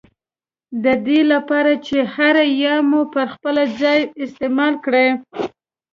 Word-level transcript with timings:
ددې 0.83 1.19
له 1.31 1.39
پاره 1.47 1.75
چي 1.85 1.97
هره 2.15 2.45
ي 2.63 2.65
مو 2.89 3.01
پر 3.13 3.25
خپل 3.33 3.55
ځای 3.81 3.99
استعمال 4.23 4.73
کړې 4.85 5.07